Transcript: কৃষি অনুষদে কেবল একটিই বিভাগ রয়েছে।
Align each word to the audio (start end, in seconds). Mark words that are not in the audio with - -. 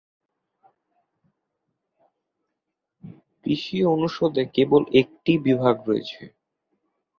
কৃষি 3.41 3.77
অনুষদে 3.85 4.43
কেবল 4.55 4.81
একটিই 5.01 5.39
বিভাগ 5.47 5.75
রয়েছে। 5.87 6.21